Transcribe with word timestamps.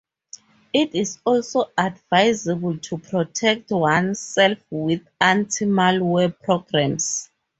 It 0.73 0.95
is 0.95 1.19
also 1.25 1.65
advisable 1.77 2.75
to 2.79 2.97
protect 2.97 3.69
oneself 3.69 4.57
with 4.71 5.07
anti-malware 5.21 6.33
programs. 6.41 7.29